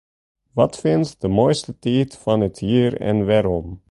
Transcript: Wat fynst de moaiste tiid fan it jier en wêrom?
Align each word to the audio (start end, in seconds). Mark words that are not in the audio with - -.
Wat 0.57 0.73
fynst 0.81 1.17
de 1.23 1.29
moaiste 1.37 1.73
tiid 1.83 2.11
fan 2.23 2.45
it 2.49 2.57
jier 2.67 2.93
en 3.09 3.17
wêrom? 3.27 3.67